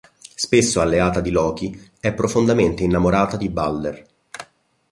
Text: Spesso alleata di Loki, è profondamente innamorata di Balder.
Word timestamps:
Spesso 0.33 0.81
alleata 0.81 1.21
di 1.21 1.29
Loki, 1.29 1.79
è 1.99 2.11
profondamente 2.11 2.81
innamorata 2.81 3.37
di 3.37 3.49
Balder. 3.49 4.05